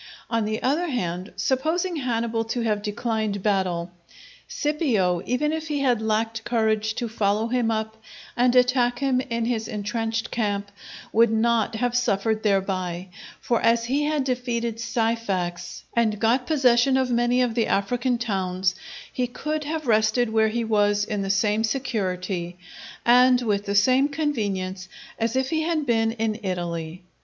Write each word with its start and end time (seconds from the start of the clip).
On 0.31 0.45
the 0.45 0.63
other 0.63 0.87
hand, 0.87 1.31
supposing 1.35 1.97
Hannibal 1.97 2.43
to 2.45 2.61
have 2.61 2.81
declined 2.81 3.43
battle, 3.43 3.91
Scipio, 4.47 5.21
even 5.27 5.53
if 5.53 5.67
he 5.67 5.81
had 5.81 6.01
lacked 6.01 6.43
courage 6.43 6.95
to 6.95 7.07
follow 7.07 7.49
him 7.49 7.69
up 7.69 7.97
and 8.35 8.55
attack 8.55 8.97
him 8.97 9.21
in 9.21 9.45
his 9.45 9.67
intrenched 9.67 10.31
camp, 10.31 10.71
would 11.13 11.29
not 11.29 11.75
have 11.75 11.95
suffered 11.95 12.41
thereby; 12.41 13.09
for 13.39 13.61
as 13.61 13.85
he 13.85 14.05
had 14.05 14.23
defeated 14.23 14.79
Syphax, 14.79 15.83
and 15.95 16.17
got 16.19 16.47
possession 16.47 16.97
of 16.97 17.11
many 17.11 17.43
of 17.43 17.53
the 17.53 17.67
African 17.67 18.17
towns, 18.17 18.73
he 19.13 19.27
could 19.27 19.65
have 19.65 19.85
rested 19.85 20.31
where 20.31 20.47
he 20.49 20.63
was 20.63 21.05
in 21.05 21.21
the 21.21 21.29
same 21.29 21.63
security 21.63 22.57
and 23.05 23.43
with 23.43 23.65
the 23.65 23.75
same 23.75 24.07
convenience 24.09 24.89
as 25.19 25.35
if 25.35 25.51
he 25.51 25.61
had 25.61 25.85
been 25.85 26.11
in 26.13 26.39
Italy. 26.41 27.03